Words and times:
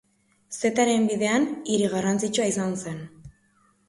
Zetaren 0.59 1.03
Bidean 1.11 1.45
hiri 1.73 1.89
garrantzitsua 1.91 2.47
izan 2.53 2.73
zen. 2.85 2.99